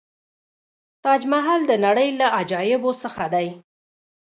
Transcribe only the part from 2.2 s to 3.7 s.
عجایبو څخه دی.